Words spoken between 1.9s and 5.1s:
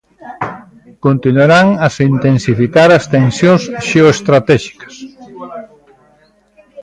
se intensificar as tensións xeoestratéxicas?